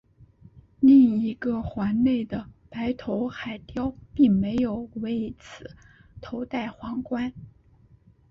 [0.79, 5.75] 另一个环内的白头海雕并没有为此
[6.19, 7.31] 头戴皇冠。